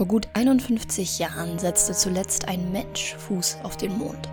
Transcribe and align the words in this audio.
Vor 0.00 0.06
gut 0.06 0.28
51 0.32 1.18
Jahren 1.18 1.58
setzte 1.58 1.92
zuletzt 1.92 2.48
ein 2.48 2.72
Mensch 2.72 3.16
Fuß 3.16 3.58
auf 3.62 3.76
den 3.76 3.98
Mond. 3.98 4.30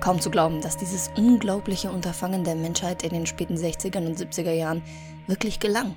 Kaum 0.00 0.20
zu 0.20 0.30
glauben, 0.30 0.60
dass 0.62 0.76
dieses 0.76 1.12
unglaubliche 1.16 1.92
Unterfangen 1.92 2.42
der 2.42 2.56
Menschheit 2.56 3.04
in 3.04 3.10
den 3.10 3.24
späten 3.24 3.54
60er 3.54 4.04
und 4.04 4.18
70er 4.18 4.50
Jahren 4.50 4.82
wirklich 5.28 5.60
gelang. 5.60 5.94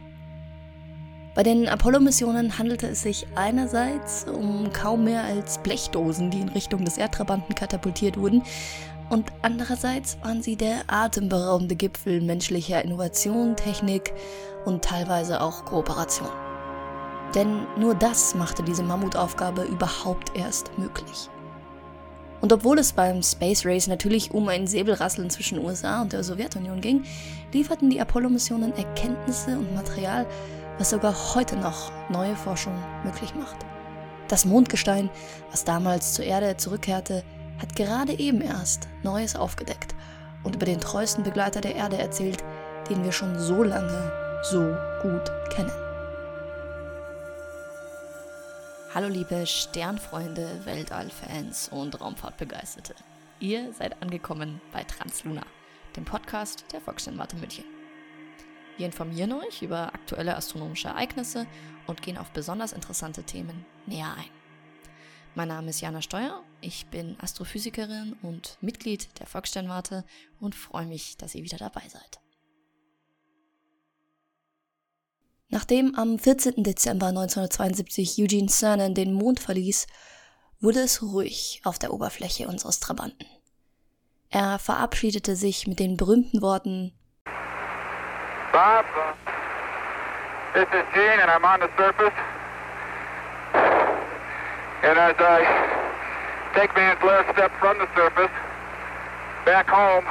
Bei 1.34 1.42
den 1.42 1.68
Apollo-Missionen 1.68 2.60
handelte 2.60 2.86
es 2.86 3.02
sich 3.02 3.26
einerseits 3.34 4.26
um 4.26 4.72
kaum 4.74 5.06
mehr 5.06 5.24
als 5.24 5.58
Blechdosen, 5.58 6.30
die 6.30 6.42
in 6.42 6.50
Richtung 6.50 6.86
des 6.86 7.00
Erdtrabanten 7.00 7.56
katapultiert 7.56 8.16
wurden, 8.20 8.44
und 9.10 9.32
andererseits 9.42 10.20
waren 10.22 10.44
sie 10.44 10.56
der 10.56 10.84
atemberaubende 10.86 11.76
Gipfel 11.76 12.22
menschlicher 12.22 12.86
Innovation, 12.86 13.56
Technik 13.56 14.14
und 14.66 14.84
teilweise 14.84 15.42
auch 15.42 15.66
Kooperation. 15.66 16.30
Denn 17.36 17.66
nur 17.78 17.96
das 17.96 18.36
machte 18.36 18.64
diese 18.64 18.84
Mammutaufgabe 18.84 19.64
überhaupt 19.64 20.36
erst 20.36 20.78
möglich. 20.78 21.30
Und 22.42 22.52
obwohl 22.52 22.78
es 22.78 22.92
beim 22.92 23.24
Space 23.24 23.66
Race 23.66 23.88
natürlich 23.88 24.32
um 24.32 24.50
ein 24.50 24.68
Säbelrasseln 24.68 25.30
zwischen 25.30 25.60
USA 25.60 26.02
und 26.02 26.12
der 26.12 26.24
Sowjetunion 26.24 26.82
ging, 26.82 27.06
lieferten 27.54 27.90
die 27.90 28.02
Apollo-Missionen 28.02 28.74
Erkenntnisse 28.76 29.58
und 29.58 29.74
Material, 29.74 30.26
was 30.78 30.90
sogar 30.90 31.16
heute 31.36 31.56
noch 31.56 31.92
neue 32.10 32.36
Forschung 32.36 32.74
möglich 33.06 33.34
macht. 33.36 33.56
Das 34.28 34.44
Mondgestein, 34.44 35.10
was 35.52 35.64
damals 35.64 36.14
zur 36.14 36.26
Erde 36.26 36.58
zurückkehrte, 36.58 37.24
hat 37.60 37.76
gerade 37.76 38.20
eben 38.20 38.42
erst 38.42 38.90
Neues 39.04 39.36
aufgedeckt 39.36 39.96
und 40.44 40.56
über 40.56 40.66
den 40.66 40.82
treuesten 40.82 41.24
Begleiter 41.24 41.62
der 41.62 41.76
Erde 41.76 41.98
erzählt, 41.98 42.44
den 42.90 43.04
wir 43.04 43.12
schon 43.12 43.40
so 43.40 43.64
lange 43.64 44.12
so 44.52 44.60
gut 45.02 45.32
kennen. 45.50 45.83
Hallo 48.96 49.08
liebe 49.08 49.48
Sternfreunde, 49.48 50.66
Weltallfans 50.66 51.70
und 51.70 52.00
Raumfahrtbegeisterte. 52.00 52.94
Ihr 53.40 53.74
seid 53.74 54.00
angekommen 54.04 54.62
bei 54.72 54.84
Transluna, 54.84 55.42
dem 55.96 56.06
Podcast 56.06 56.66
der 56.72 56.80
Volkssternwarte 56.80 57.36
München. 57.38 57.64
Wir 58.78 58.86
informieren 58.86 59.34
euch 59.34 59.64
über 59.64 59.96
aktuelle 59.96 60.36
astronomische 60.36 60.90
Ereignisse 60.90 61.48
und 61.88 62.04
gehen 62.04 62.20
auf 62.20 62.30
besonders 62.34 62.72
interessante 62.72 63.24
Themen 63.24 63.66
näher 63.88 64.14
ein. 64.16 64.30
Mein 65.34 65.48
Name 65.48 65.72
ist 65.72 65.82
Jana 65.82 66.04
Steuer, 66.04 66.44
ich 66.62 66.86
bin 66.86 67.18
Astrophysikerin 67.20 68.16
und 68.22 68.60
Mitglied 68.62 69.20
der 69.20 69.26
Volkssternwarte 69.26 70.06
und 70.40 70.54
freue 70.54 70.86
mich, 70.86 71.18
dass 71.18 71.34
ihr 71.34 71.44
wieder 71.44 71.58
dabei 71.58 71.82
seid. 71.88 72.23
Nachdem 75.50 75.96
am 75.96 76.18
14. 76.18 76.64
Dezember 76.64 77.08
1972 77.08 78.18
Eugene 78.20 78.50
Cernan 78.50 78.96
den 78.96 79.14
Mond 79.14 79.40
verließ, 79.40 79.88
wurde 80.60 80.80
es 80.80 81.02
ruhig 81.02 81.62
auf 81.64 81.78
der 81.78 81.94
Oberfläche 81.94 82.48
unseres 82.48 82.80
Trabanten. 82.80 83.28
Er 84.30 84.58
verabschiedete 84.58 85.36
sich 85.36 85.68
mit 85.68 85.80
den 85.80 85.98
berühmten 85.98 86.42
Worten 86.42 86.94
Bob, 88.52 88.86
this 90.54 90.68
is 90.70 90.86
Gene, 90.94 91.20
and 91.22 91.30
I'm 91.32 91.44
on 91.44 91.60
the 91.60 91.70
surface. 91.76 92.14
And 94.84 94.98
as 95.00 95.16
I 95.18 95.42
take 96.54 96.74
man's 96.76 97.02
last 97.02 97.34
step 97.34 97.52
from 97.60 97.80
the 97.80 97.88
surface 97.96 98.30
back 99.44 99.68
home 99.68 100.06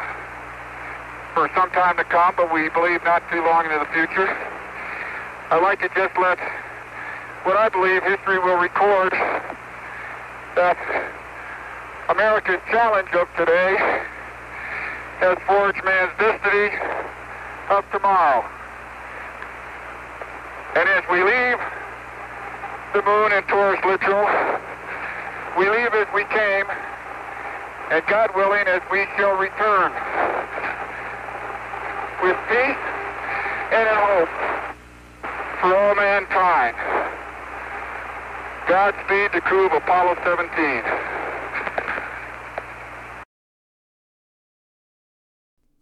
for 1.35 1.49
some 1.55 1.71
time 1.71 1.97
to 1.99 2.05
come, 2.05 2.35
but 2.37 2.53
we 2.53 2.69
believe 2.71 3.05
not 3.05 3.23
too 3.31 3.43
long 3.45 3.65
into 3.65 3.79
the 3.79 3.91
future, 3.95 4.27
I'd 5.53 5.61
like 5.61 5.81
to 5.81 5.89
just 5.93 6.17
let 6.17 6.39
what 7.45 7.59
I 7.59 7.69
believe 7.69 8.03
history 8.05 8.39
will 8.39 8.57
record 8.57 9.13
that 10.57 10.81
America's 12.09 12.57
challenge 12.73 13.13
of 13.13 13.29
today 13.37 13.77
has 15.21 15.37
forged 15.45 15.85
man's 15.85 16.17
destiny 16.17 16.73
of 17.69 17.85
tomorrow. 17.93 18.49
And 20.73 20.89
as 20.89 21.05
we 21.13 21.21
leave 21.21 21.61
the 22.97 23.05
moon 23.05 23.37
and 23.37 23.45
Taurus 23.45 23.85
Literal, 23.85 24.25
we 25.61 25.69
leave 25.69 25.93
as 25.93 26.09
we 26.17 26.25
came, 26.33 26.65
and 27.93 28.01
God 28.09 28.33
willing, 28.35 28.65
as 28.73 28.81
we 28.91 29.05
shall 29.21 29.37
return 29.37 29.93
with 32.25 32.41
peace 32.49 32.81
and 33.69 33.85
in 33.85 34.01
hope 34.01 34.72
for 35.63 35.73
all 35.77 35.95
mankind. 35.95 36.77
Godspeed 38.67 39.31
the 39.33 39.41
crew 39.41 39.67
of 39.67 39.73
Apollo 39.73 40.17
17. 40.25 40.83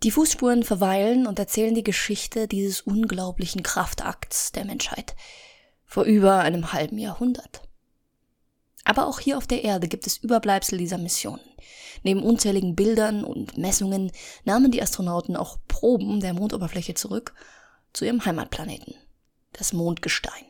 Die 0.02 0.10
Fußspuren 0.10 0.64
verweilen 0.64 1.26
und 1.26 1.38
erzählen 1.38 1.74
die 1.74 1.82
Geschichte 1.82 2.46
dieses 2.46 2.82
unglaublichen 2.82 3.62
Kraftakts 3.62 4.52
der 4.52 4.66
Menschheit 4.66 5.14
vor 5.86 6.04
über 6.04 6.40
einem 6.40 6.72
halben 6.72 6.98
Jahrhundert. 6.98 7.62
Aber 8.84 9.06
auch 9.06 9.18
hier 9.18 9.38
auf 9.38 9.46
der 9.46 9.64
Erde 9.64 9.88
gibt 9.88 10.06
es 10.06 10.18
Überbleibsel 10.18 10.78
dieser 10.78 10.98
Missionen. 10.98 11.40
Neben 12.02 12.22
unzähligen 12.22 12.76
Bildern 12.76 13.24
und 13.24 13.56
Messungen 13.56 14.12
nahmen 14.44 14.70
die 14.70 14.82
Astronauten 14.82 15.36
auch 15.36 15.56
Proben 15.68 16.20
der 16.20 16.34
Mondoberfläche 16.34 16.94
zurück 16.94 17.34
zu 17.92 18.04
ihrem 18.04 18.24
Heimatplaneten, 18.24 18.94
das 19.52 19.72
Mondgestein. 19.72 20.44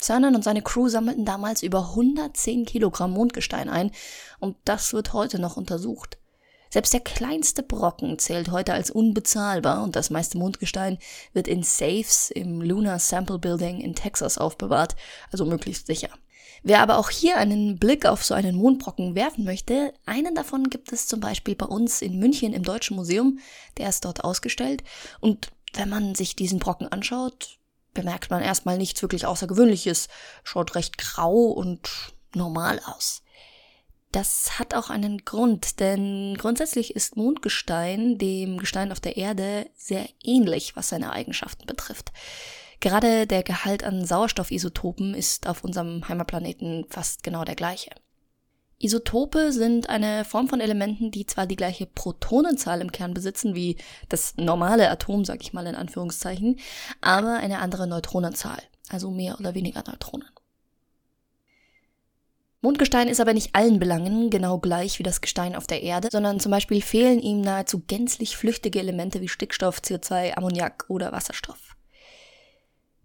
Cernan 0.00 0.34
und 0.34 0.44
seine 0.44 0.62
Crew 0.62 0.88
sammelten 0.88 1.24
damals 1.24 1.62
über 1.62 1.90
110 1.90 2.64
Kilogramm 2.64 3.12
Mondgestein 3.12 3.68
ein 3.68 3.92
und 4.38 4.56
das 4.64 4.92
wird 4.92 5.12
heute 5.12 5.38
noch 5.38 5.56
untersucht. 5.56 6.16
Selbst 6.72 6.92
der 6.92 7.00
kleinste 7.00 7.64
Brocken 7.64 8.18
zählt 8.18 8.50
heute 8.50 8.72
als 8.72 8.90
unbezahlbar 8.90 9.82
und 9.82 9.96
das 9.96 10.10
meiste 10.10 10.38
Mondgestein 10.38 10.98
wird 11.32 11.48
in 11.48 11.64
Safes 11.64 12.30
im 12.30 12.62
Lunar 12.62 13.00
Sample 13.00 13.40
Building 13.40 13.80
in 13.80 13.94
Texas 13.94 14.38
aufbewahrt, 14.38 14.94
also 15.32 15.44
möglichst 15.44 15.88
sicher. 15.88 16.10
Wer 16.62 16.80
aber 16.80 16.98
auch 16.98 17.10
hier 17.10 17.38
einen 17.38 17.78
Blick 17.78 18.06
auf 18.06 18.24
so 18.24 18.34
einen 18.34 18.54
Mondbrocken 18.54 19.14
werfen 19.14 19.44
möchte, 19.44 19.94
einen 20.06 20.34
davon 20.34 20.64
gibt 20.70 20.92
es 20.92 21.06
zum 21.06 21.18
Beispiel 21.18 21.56
bei 21.56 21.66
uns 21.66 22.02
in 22.02 22.18
München 22.18 22.52
im 22.52 22.62
Deutschen 22.62 22.96
Museum, 22.96 23.38
der 23.78 23.88
ist 23.88 24.04
dort 24.04 24.22
ausgestellt 24.24 24.84
und 25.20 25.50
wenn 25.74 25.88
man 25.88 26.14
sich 26.14 26.36
diesen 26.36 26.58
Brocken 26.58 26.88
anschaut, 26.88 27.58
bemerkt 27.94 28.30
man 28.30 28.42
erstmal 28.42 28.78
nichts 28.78 29.02
wirklich 29.02 29.26
Außergewöhnliches, 29.26 30.08
schaut 30.44 30.74
recht 30.74 30.98
grau 30.98 31.46
und 31.46 31.90
normal 32.34 32.80
aus. 32.84 33.22
Das 34.12 34.58
hat 34.58 34.74
auch 34.74 34.90
einen 34.90 35.24
Grund, 35.24 35.78
denn 35.78 36.36
grundsätzlich 36.36 36.96
ist 36.96 37.16
Mondgestein 37.16 38.18
dem 38.18 38.58
Gestein 38.58 38.90
auf 38.90 38.98
der 38.98 39.16
Erde 39.16 39.70
sehr 39.76 40.08
ähnlich, 40.24 40.74
was 40.74 40.88
seine 40.88 41.12
Eigenschaften 41.12 41.66
betrifft. 41.66 42.10
Gerade 42.80 43.26
der 43.26 43.44
Gehalt 43.44 43.84
an 43.84 44.04
Sauerstoffisotopen 44.04 45.14
ist 45.14 45.46
auf 45.46 45.62
unserem 45.62 46.08
Heimatplaneten 46.08 46.86
fast 46.88 47.22
genau 47.22 47.44
der 47.44 47.54
gleiche. 47.54 47.90
Isotope 48.82 49.52
sind 49.52 49.90
eine 49.90 50.24
Form 50.24 50.48
von 50.48 50.60
Elementen, 50.60 51.10
die 51.10 51.26
zwar 51.26 51.46
die 51.46 51.56
gleiche 51.56 51.84
Protonenzahl 51.84 52.80
im 52.80 52.90
Kern 52.90 53.12
besitzen 53.12 53.54
wie 53.54 53.76
das 54.08 54.34
normale 54.38 54.90
Atom, 54.90 55.26
sag 55.26 55.42
ich 55.42 55.52
mal 55.52 55.66
in 55.66 55.74
Anführungszeichen, 55.74 56.58
aber 57.02 57.34
eine 57.34 57.58
andere 57.58 57.86
Neutronenzahl, 57.86 58.62
also 58.88 59.10
mehr 59.10 59.38
oder 59.38 59.54
weniger 59.54 59.84
Neutronen. 59.86 60.28
Mondgestein 62.62 63.08
ist 63.08 63.20
aber 63.20 63.34
nicht 63.34 63.54
allen 63.54 63.78
Belangen 63.78 64.30
genau 64.30 64.58
gleich 64.58 64.98
wie 64.98 65.02
das 65.02 65.20
Gestein 65.20 65.54
auf 65.54 65.66
der 65.66 65.82
Erde, 65.82 66.08
sondern 66.10 66.40
zum 66.40 66.50
Beispiel 66.50 66.80
fehlen 66.80 67.20
ihm 67.20 67.42
nahezu 67.42 67.82
gänzlich 67.86 68.36
flüchtige 68.36 68.78
Elemente 68.78 69.20
wie 69.20 69.28
Stickstoff, 69.28 69.78
CO2, 69.78 70.36
Ammoniak 70.36 70.86
oder 70.88 71.12
Wasserstoff. 71.12 71.69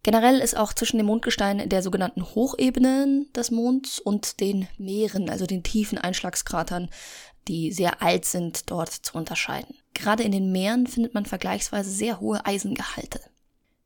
Generell 0.06 0.38
ist 0.38 0.56
auch 0.56 0.72
zwischen 0.72 0.98
dem 0.98 1.07
Mondgestein 1.07 1.68
der 1.68 1.81
sogenannten 1.81 2.24
Hochebenen 2.24 3.25
des 3.34 3.50
Monds 3.50 4.00
und 4.00 4.40
den 4.40 4.68
Meeren, 4.78 5.31
also 5.31 5.48
den 5.48 5.63
tiefen 5.63 5.98
Einschlagskratern, 5.98 6.92
die 7.48 7.72
sehr 7.72 8.04
alt 8.04 8.25
sind, 8.25 8.69
dort 8.69 8.92
zu 8.92 9.18
unterscheiden. 9.18 9.74
Gerade 9.96 10.22
in 10.22 10.31
den 10.31 10.52
Meeren 10.52 10.86
findet 10.86 11.16
man 11.16 11.25
vergleichsweise 11.25 11.90
sehr 11.90 12.19
hohe 12.19 12.46
Eisengehalte. 12.46 13.19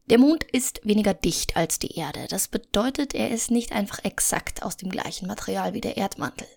Der 0.10 0.18
Mond 0.18 0.44
ist 0.44 0.82
weniger 0.84 1.14
dicht 1.14 1.56
als 1.56 1.80
die 1.80 1.96
Erde. 1.96 2.28
Das 2.30 2.50
bedeutet, 2.50 3.16
er 3.16 3.30
ist 3.30 3.50
nicht 3.50 3.72
einfach 3.72 4.04
exakt 4.04 4.62
aus 4.62 4.76
dem 4.76 4.90
gleichen 4.90 5.26
Material 5.26 5.74
wie 5.74 5.80
der 5.80 5.96
Erdmantel. 5.96 6.50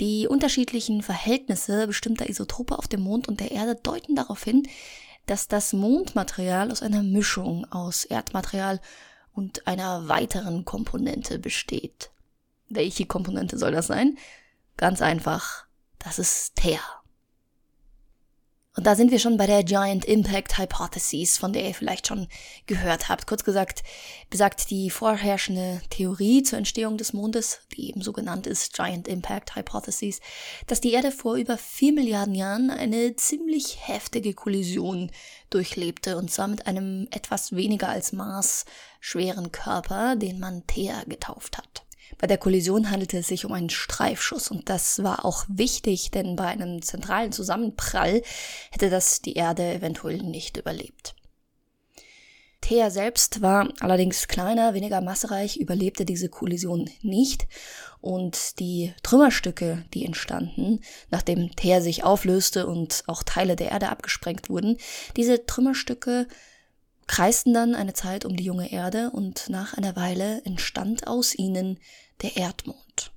Die 0.00 0.26
unterschiedlichen 0.26 1.02
Verhältnisse 1.02 1.86
bestimmter 1.86 2.30
Isotope 2.30 2.78
auf 2.78 2.88
dem 2.88 3.02
Mond 3.02 3.28
und 3.28 3.40
der 3.40 3.50
Erde 3.50 3.74
deuten 3.74 4.16
darauf 4.16 4.42
hin, 4.42 4.66
dass 5.30 5.46
das 5.46 5.72
Mondmaterial 5.72 6.72
aus 6.72 6.82
einer 6.82 7.04
Mischung 7.04 7.64
aus 7.70 8.04
Erdmaterial 8.04 8.80
und 9.32 9.64
einer 9.68 10.08
weiteren 10.08 10.64
Komponente 10.64 11.38
besteht. 11.38 12.10
Welche 12.68 13.06
Komponente 13.06 13.56
soll 13.56 13.70
das 13.70 13.86
sein? 13.86 14.18
Ganz 14.76 15.00
einfach, 15.00 15.66
das 16.00 16.18
ist 16.18 16.56
Teer. 16.56 16.80
Und 18.76 18.86
da 18.86 18.94
sind 18.94 19.10
wir 19.10 19.18
schon 19.18 19.36
bei 19.36 19.48
der 19.48 19.64
Giant 19.64 20.04
Impact 20.04 20.56
Hypothesis, 20.56 21.38
von 21.38 21.52
der 21.52 21.66
ihr 21.66 21.74
vielleicht 21.74 22.06
schon 22.06 22.28
gehört 22.66 23.08
habt. 23.08 23.26
Kurz 23.26 23.42
gesagt, 23.42 23.82
besagt 24.30 24.70
die 24.70 24.90
vorherrschende 24.90 25.82
Theorie 25.90 26.44
zur 26.44 26.58
Entstehung 26.58 26.96
des 26.96 27.12
Mondes, 27.12 27.62
die 27.74 27.88
eben 27.88 28.00
so 28.00 28.12
genannt 28.12 28.46
ist 28.46 28.72
Giant 28.74 29.08
Impact 29.08 29.56
Hypothesis, 29.56 30.20
dass 30.68 30.80
die 30.80 30.92
Erde 30.92 31.10
vor 31.10 31.34
über 31.34 31.58
vier 31.58 31.92
Milliarden 31.92 32.36
Jahren 32.36 32.70
eine 32.70 33.16
ziemlich 33.16 33.88
heftige 33.88 34.34
Kollision 34.34 35.10
durchlebte, 35.50 36.16
und 36.16 36.30
zwar 36.30 36.46
mit 36.46 36.68
einem 36.68 37.08
etwas 37.10 37.56
weniger 37.56 37.88
als 37.88 38.12
Mars 38.12 38.66
schweren 39.00 39.50
Körper, 39.50 40.14
den 40.14 40.38
man 40.38 40.64
Thea 40.68 41.02
getauft 41.08 41.58
hat. 41.58 41.82
Bei 42.18 42.26
der 42.26 42.38
Kollision 42.38 42.90
handelte 42.90 43.18
es 43.18 43.28
sich 43.28 43.44
um 43.44 43.52
einen 43.52 43.70
Streifschuss 43.70 44.50
und 44.50 44.68
das 44.68 45.02
war 45.02 45.24
auch 45.24 45.44
wichtig, 45.48 46.10
denn 46.10 46.36
bei 46.36 46.46
einem 46.46 46.82
zentralen 46.82 47.32
Zusammenprall 47.32 48.22
hätte 48.70 48.90
das 48.90 49.22
die 49.22 49.34
Erde 49.34 49.74
eventuell 49.74 50.18
nicht 50.18 50.56
überlebt. 50.56 51.14
Thea 52.60 52.90
selbst 52.90 53.40
war 53.40 53.68
allerdings 53.80 54.28
kleiner, 54.28 54.74
weniger 54.74 55.00
massereich, 55.00 55.56
überlebte 55.56 56.04
diese 56.04 56.28
Kollision 56.28 56.90
nicht 57.02 57.48
und 58.00 58.60
die 58.60 58.92
Trümmerstücke, 59.02 59.84
die 59.94 60.04
entstanden, 60.04 60.80
nachdem 61.10 61.54
Thea 61.56 61.80
sich 61.80 62.04
auflöste 62.04 62.66
und 62.66 63.02
auch 63.06 63.22
Teile 63.22 63.56
der 63.56 63.70
Erde 63.70 63.88
abgesprengt 63.88 64.50
wurden, 64.50 64.76
diese 65.16 65.46
Trümmerstücke 65.46 66.28
kreisten 67.10 67.52
dann 67.52 67.74
eine 67.74 67.92
Zeit 67.92 68.24
um 68.24 68.36
die 68.36 68.44
junge 68.44 68.70
Erde 68.70 69.10
und 69.10 69.48
nach 69.48 69.74
einer 69.74 69.96
Weile 69.96 70.42
entstand 70.44 71.08
aus 71.08 71.34
ihnen 71.34 71.80
der 72.22 72.36
Erdmond. 72.36 73.10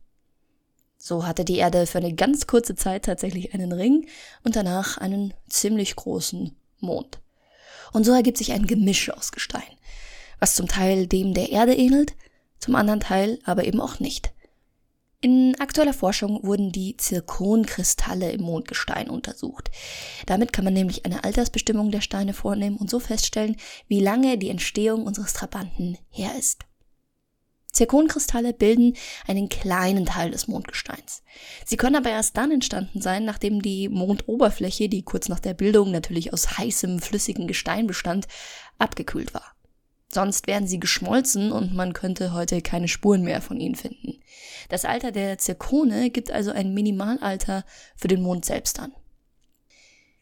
So 0.98 1.28
hatte 1.28 1.46
die 1.46 1.58
Erde 1.58 1.86
für 1.86 2.00
eine 2.00 2.16
ganz 2.16 2.48
kurze 2.48 2.74
Zeit 2.74 3.06
tatsächlich 3.06 3.54
einen 3.54 3.72
Ring 3.72 4.08
und 4.44 4.56
danach 4.56 4.98
einen 4.98 5.36
ziemlich 5.48 5.96
großen 5.96 6.56
Mond. 6.80 7.20
Und 7.92 8.04
so 8.04 8.14
ergibt 8.14 8.40
sich 8.40 8.52
ein 8.52 8.66
Gemisch 8.66 9.12
aus 9.12 9.32
Gestein, 9.32 9.62
was 10.40 10.56
zum 10.56 10.68
Teil 10.68 11.06
dem 11.06 11.36
der 11.36 11.52
Erde 11.52 11.76
ähnelt, 11.76 12.16
zum 12.58 12.74
anderen 12.74 13.00
Teil 13.00 13.38
aber 13.44 13.66
eben 13.66 13.80
auch 13.80 14.00
nicht. 14.00 14.33
In 15.24 15.58
aktueller 15.58 15.94
Forschung 15.94 16.44
wurden 16.44 16.74
die 16.74 16.98
Zirkonkristalle 16.98 18.34
im 18.34 18.42
Mondgestein 18.42 19.10
untersucht. 19.10 19.72
Damit 20.26 20.52
kann 20.52 20.66
man 20.66 20.74
nämlich 20.74 21.06
eine 21.06 21.24
Altersbestimmung 21.24 21.92
der 21.92 22.02
Steine 22.02 22.34
vornehmen 22.34 22.76
und 22.76 22.90
so 22.90 23.00
feststellen, 23.00 23.56
wie 23.88 24.02
lange 24.02 24.38
die 24.38 24.50
Entstehung 24.50 25.06
unseres 25.06 25.32
Trabanten 25.32 25.98
her 26.10 26.32
ist. 26.38 26.66
Zirkonkristalle 27.72 28.52
bilden 28.52 28.98
einen 29.26 29.48
kleinen 29.48 30.06
Teil 30.06 30.32
des 30.32 30.50
Mondgesteins. 30.50 31.24
Sie 31.64 31.78
können 31.78 31.96
aber 31.96 32.10
erst 32.10 32.36
dann 32.36 32.52
entstanden 32.52 33.00
sein, 33.00 33.24
nachdem 33.24 33.62
die 33.62 33.88
Mondoberfläche, 33.88 34.90
die 34.90 35.04
kurz 35.04 35.30
nach 35.30 35.40
der 35.40 35.54
Bildung 35.54 35.92
natürlich 35.92 36.34
aus 36.34 36.58
heißem, 36.58 37.00
flüssigem 37.00 37.48
Gestein 37.48 37.88
bestand, 37.88 38.28
abgekühlt 38.78 39.34
war. 39.34 39.56
Sonst 40.14 40.48
wären 40.48 40.68
sie 40.68 40.80
geschmolzen 40.80 41.52
und 41.52 41.74
man 41.74 41.94
könnte 41.94 42.34
heute 42.34 42.62
keine 42.62 42.88
Spuren 42.88 43.24
mehr 43.24 43.42
von 43.42 43.60
ihnen 43.60 43.76
finden. 43.76 44.20
Das 44.70 44.86
Alter 44.86 45.12
der 45.12 45.38
Zirkone 45.38 46.10
gibt 46.10 46.32
also 46.32 46.52
ein 46.52 46.74
Minimalalter 46.74 47.66
für 47.96 48.08
den 48.08 48.22
Mond 48.22 48.46
selbst 48.46 48.80
an. 48.80 48.94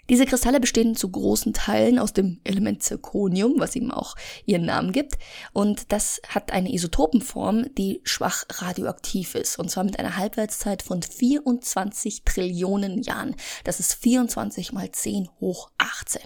Diese 0.10 0.26
Kristalle 0.26 0.60
bestehen 0.60 0.96
zu 0.96 1.10
großen 1.10 1.54
Teilen 1.54 2.00
aus 2.00 2.12
dem 2.12 2.42
Element 2.44 2.84
Zirconium, 2.84 3.54
was 3.60 3.76
ihm 3.76 3.92
auch 3.92 4.16
ihren 4.46 4.66
Namen 4.66 4.92
gibt. 4.92 5.18
Und 5.54 5.92
das 5.92 6.22
hat 6.28 6.52
eine 6.52 6.74
Isotopenform, 6.74 7.74
die 7.76 8.02
schwach 8.04 8.44
radioaktiv 8.50 9.36
ist. 9.36 9.58
Und 9.58 9.72
zwar 9.72 9.86
mit 9.86 10.00
einer 10.00 10.18
Halbwertszeit 10.18 10.82
von 10.82 11.02
24 11.02 12.24
Trillionen 12.26 13.04
Jahren. 13.04 13.36
Das 13.64 13.80
ist 13.80 13.94
24 13.94 14.74
mal 14.74 14.92
10 14.92 15.30
hoch 15.40 15.72
18. 15.78 16.22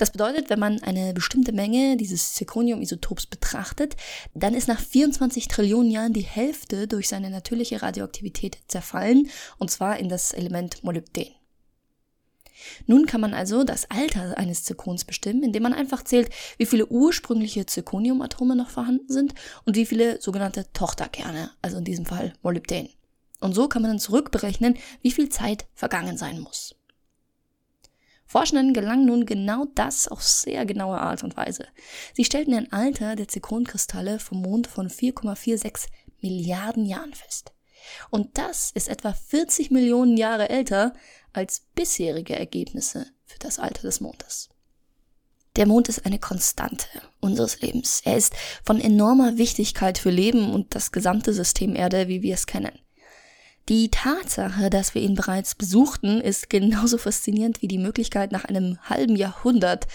Das 0.00 0.12
bedeutet, 0.12 0.48
wenn 0.48 0.58
man 0.58 0.82
eine 0.82 1.12
bestimmte 1.12 1.52
Menge 1.52 1.98
dieses 1.98 2.32
Zirconium-Isotops 2.32 3.26
betrachtet, 3.26 3.96
dann 4.32 4.54
ist 4.54 4.66
nach 4.66 4.80
24 4.80 5.46
Trillionen 5.46 5.90
Jahren 5.90 6.14
die 6.14 6.22
Hälfte 6.22 6.88
durch 6.88 7.06
seine 7.06 7.28
natürliche 7.28 7.82
Radioaktivität 7.82 8.56
zerfallen, 8.66 9.28
und 9.58 9.70
zwar 9.70 9.98
in 9.98 10.08
das 10.08 10.32
Element 10.32 10.82
Molybden. 10.84 11.26
Nun 12.86 13.04
kann 13.04 13.20
man 13.20 13.34
also 13.34 13.62
das 13.62 13.90
Alter 13.90 14.38
eines 14.38 14.64
Zirkons 14.64 15.04
bestimmen, 15.04 15.42
indem 15.42 15.64
man 15.64 15.74
einfach 15.74 16.02
zählt, 16.02 16.30
wie 16.56 16.64
viele 16.64 16.86
ursprüngliche 16.86 17.66
Zirconiumatome 17.66 18.56
noch 18.56 18.70
vorhanden 18.70 19.12
sind 19.12 19.34
und 19.66 19.76
wie 19.76 19.84
viele 19.84 20.18
sogenannte 20.22 20.64
Tochterkerne, 20.72 21.50
also 21.60 21.76
in 21.76 21.84
diesem 21.84 22.06
Fall 22.06 22.32
Molybden. 22.40 22.88
Und 23.40 23.52
so 23.52 23.68
kann 23.68 23.82
man 23.82 23.90
dann 23.90 24.00
zurückberechnen, 24.00 24.78
wie 25.02 25.10
viel 25.10 25.28
Zeit 25.28 25.66
vergangen 25.74 26.16
sein 26.16 26.40
muss. 26.40 26.74
Forschenden 28.30 28.72
gelang 28.74 29.06
nun 29.06 29.26
genau 29.26 29.66
das 29.74 30.06
auf 30.06 30.22
sehr 30.22 30.64
genaue 30.64 31.00
Art 31.00 31.24
und 31.24 31.36
Weise. 31.36 31.66
Sie 32.14 32.24
stellten 32.24 32.54
ein 32.54 32.70
Alter 32.70 33.16
der 33.16 33.26
Zirkonkristalle 33.26 34.20
vom 34.20 34.40
Mond 34.40 34.68
von 34.68 34.88
4,46 34.88 35.88
Milliarden 36.20 36.86
Jahren 36.86 37.12
fest. 37.12 37.52
Und 38.08 38.38
das 38.38 38.70
ist 38.70 38.88
etwa 38.88 39.12
40 39.14 39.72
Millionen 39.72 40.16
Jahre 40.16 40.48
älter 40.48 40.92
als 41.32 41.66
bisherige 41.74 42.38
Ergebnisse 42.38 43.08
für 43.24 43.40
das 43.40 43.58
Alter 43.58 43.82
des 43.82 44.00
Mondes. 44.00 44.48
Der 45.56 45.66
Mond 45.66 45.88
ist 45.88 46.06
eine 46.06 46.20
Konstante 46.20 46.86
unseres 47.18 47.60
Lebens. 47.60 48.00
Er 48.04 48.16
ist 48.16 48.36
von 48.62 48.80
enormer 48.80 49.38
Wichtigkeit 49.38 49.98
für 49.98 50.10
Leben 50.10 50.54
und 50.54 50.76
das 50.76 50.92
gesamte 50.92 51.34
System 51.34 51.74
Erde, 51.74 52.06
wie 52.06 52.22
wir 52.22 52.34
es 52.34 52.46
kennen. 52.46 52.78
Die 53.70 53.88
Tatsache, 53.88 54.68
dass 54.68 54.96
wir 54.96 55.02
ihn 55.02 55.14
bereits 55.14 55.54
besuchten, 55.54 56.20
ist 56.20 56.50
genauso 56.50 56.98
faszinierend 56.98 57.62
wie 57.62 57.68
die 57.68 57.78
Möglichkeit, 57.78 58.32
nach 58.32 58.44
einem 58.44 58.80
halben 58.82 59.14
Jahrhundert 59.14 59.86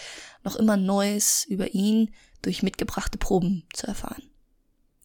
noch 0.45 0.55
immer 0.55 0.77
Neues 0.77 1.43
über 1.43 1.73
ihn 1.73 2.11
durch 2.41 2.63
mitgebrachte 2.63 3.17
Proben 3.17 3.63
zu 3.73 3.85
erfahren. 3.85 4.23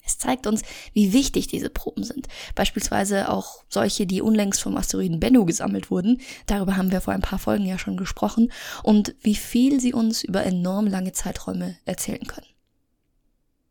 Es 0.07 0.19
zeigt 0.19 0.47
uns, 0.47 0.63
wie 0.93 1.13
wichtig 1.13 1.49
diese 1.49 1.69
Proben 1.69 2.05
sind. 2.05 2.29
Beispielsweise 2.55 3.29
auch 3.29 3.65
solche, 3.69 4.07
die 4.07 4.23
unlängst 4.23 4.63
vom 4.63 4.77
Asteroiden 4.77 5.19
Bennu 5.19 5.47
gesammelt 5.47 5.91
wurden. 5.91 6.21
Darüber 6.47 6.77
haben 6.77 6.93
wir 6.93 7.01
vor 7.01 7.13
ein 7.13 7.23
paar 7.23 7.41
Folgen 7.41 7.67
ja 7.67 7.77
schon 7.77 7.97
gesprochen. 7.97 8.53
Und 8.85 9.17
wie 9.21 9.35
viel 9.35 9.81
sie 9.81 9.95
uns 9.95 10.23
über 10.23 10.45
enorm 10.45 10.87
lange 10.87 11.11
Zeiträume 11.11 11.77
erzählen 11.87 12.25
können. 12.25 12.47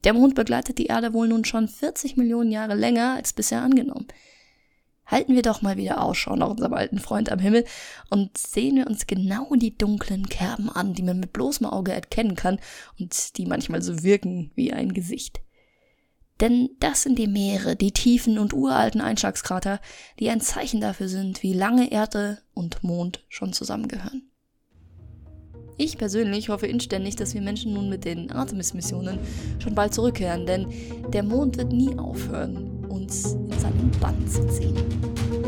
Der 0.03 0.11
Mond 0.11 0.35
begleitet 0.35 0.77
die 0.77 0.87
Erde 0.87 1.13
wohl 1.13 1.29
nun 1.29 1.45
schon 1.45 1.69
40 1.69 2.17
Millionen 2.17 2.51
Jahre 2.51 2.75
länger 2.75 3.15
als 3.15 3.31
bisher 3.31 3.61
angenommen 3.61 4.07
halten 5.09 5.35
wir 5.35 5.41
doch 5.41 5.61
mal 5.61 5.77
wieder 5.77 6.01
Ausschau 6.01 6.35
nach 6.35 6.49
unserem 6.49 6.73
alten 6.73 6.99
Freund 6.99 7.31
am 7.31 7.39
Himmel 7.39 7.65
und 8.09 8.37
sehen 8.37 8.77
wir 8.77 8.87
uns 8.87 9.07
genau 9.07 9.53
die 9.55 9.77
dunklen 9.77 10.29
Kerben 10.29 10.69
an, 10.69 10.93
die 10.93 11.03
man 11.03 11.19
mit 11.19 11.33
bloßem 11.33 11.65
Auge 11.65 11.91
erkennen 11.91 12.35
kann 12.35 12.59
und 12.99 13.37
die 13.37 13.45
manchmal 13.45 13.81
so 13.81 14.03
wirken 14.03 14.51
wie 14.55 14.71
ein 14.71 14.93
Gesicht. 14.93 15.41
Denn 16.39 16.69
das 16.79 17.03
sind 17.03 17.19
die 17.19 17.27
Meere, 17.27 17.75
die 17.75 17.91
tiefen 17.91 18.39
und 18.39 18.53
uralten 18.53 19.01
Einschlagskrater, 19.01 19.81
die 20.19 20.29
ein 20.29 20.39
Zeichen 20.39 20.79
dafür 20.79 21.09
sind, 21.09 21.43
wie 21.43 21.53
lange 21.53 21.91
Erde 21.91 22.39
und 22.53 22.81
Mond 22.81 23.25
schon 23.27 23.51
zusammengehören. 23.51 24.29
Ich 25.81 25.97
persönlich 25.97 26.49
hoffe 26.49 26.67
inständig, 26.67 27.15
dass 27.15 27.33
wir 27.33 27.41
Menschen 27.41 27.73
nun 27.73 27.89
mit 27.89 28.03
den 28.03 28.31
Artemis-Missionen 28.31 29.17
schon 29.59 29.75
bald 29.75 29.93
zurückkehren, 29.93 30.45
denn 30.45 30.67
der 31.13 31.23
Mond 31.23 31.57
wird 31.57 31.71
nie 31.71 31.97
aufhören, 31.97 32.68
uns 32.89 33.33
in 33.33 33.59
seinen 33.59 33.91
Bann 33.99 34.27
zu 34.27 34.45
ziehen. 34.47 35.38